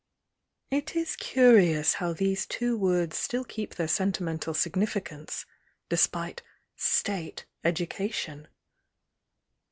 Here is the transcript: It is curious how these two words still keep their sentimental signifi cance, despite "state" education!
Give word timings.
It 0.71 0.95
is 0.95 1.15
curious 1.15 1.93
how 2.01 2.11
these 2.11 2.47
two 2.47 2.75
words 2.75 3.15
still 3.19 3.43
keep 3.43 3.75
their 3.75 3.87
sentimental 3.87 4.55
signifi 4.55 5.05
cance, 5.05 5.45
despite 5.91 6.41
"state" 6.75 7.45
education! 7.63 8.47